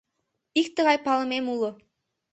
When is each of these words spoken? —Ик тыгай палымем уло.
—Ик 0.59 0.67
тыгай 0.75 0.97
палымем 1.05 1.45
уло. 1.53 1.71